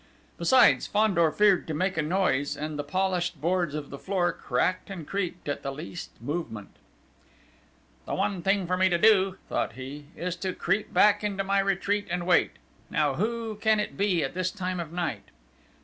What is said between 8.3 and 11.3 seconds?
thing for me to do," thought he, "is to creep back